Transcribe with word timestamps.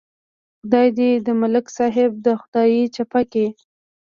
خدای 0.59 0.87
دې 0.97 1.11
د 1.25 1.27
ملک 1.41 1.65
صاحب 1.77 2.11
دا 2.25 2.33
خدایي 2.41 2.83
چپه 2.95 3.21
کړي. 3.31 3.47